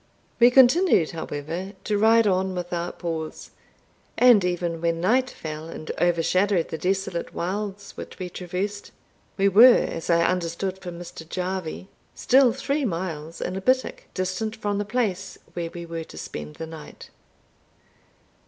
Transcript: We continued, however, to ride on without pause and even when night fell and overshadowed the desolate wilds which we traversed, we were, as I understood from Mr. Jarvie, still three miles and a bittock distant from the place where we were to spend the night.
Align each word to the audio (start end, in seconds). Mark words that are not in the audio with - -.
We 0.39 0.49
continued, 0.49 1.11
however, 1.11 1.73
to 1.83 1.97
ride 1.99 2.25
on 2.25 2.55
without 2.55 2.97
pause 2.97 3.51
and 4.17 4.43
even 4.43 4.81
when 4.81 4.99
night 4.99 5.29
fell 5.29 5.69
and 5.69 5.91
overshadowed 6.01 6.69
the 6.69 6.77
desolate 6.79 7.35
wilds 7.35 7.91
which 7.91 8.17
we 8.17 8.27
traversed, 8.27 8.89
we 9.37 9.47
were, 9.47 9.77
as 9.85 10.09
I 10.09 10.23
understood 10.23 10.79
from 10.79 10.97
Mr. 10.97 11.29
Jarvie, 11.29 11.87
still 12.15 12.51
three 12.51 12.83
miles 12.83 13.41
and 13.41 13.55
a 13.55 13.61
bittock 13.61 14.05
distant 14.15 14.55
from 14.55 14.79
the 14.79 14.85
place 14.85 15.37
where 15.53 15.69
we 15.69 15.85
were 15.85 16.05
to 16.05 16.17
spend 16.17 16.55
the 16.55 16.65
night. 16.65 17.11